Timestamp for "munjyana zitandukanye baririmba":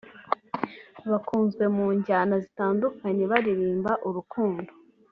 1.75-3.91